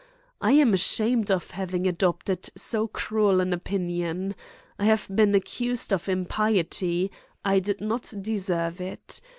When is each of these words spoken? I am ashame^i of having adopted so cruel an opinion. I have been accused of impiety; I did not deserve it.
I 0.41 0.53
am 0.53 0.71
ashame^i 0.73 1.29
of 1.29 1.51
having 1.51 1.85
adopted 1.85 2.49
so 2.55 2.87
cruel 2.87 3.39
an 3.39 3.53
opinion. 3.53 4.33
I 4.79 4.85
have 4.85 5.07
been 5.13 5.35
accused 5.35 5.93
of 5.93 6.09
impiety; 6.09 7.11
I 7.45 7.59
did 7.59 7.81
not 7.81 8.11
deserve 8.19 8.81
it. 8.81 9.21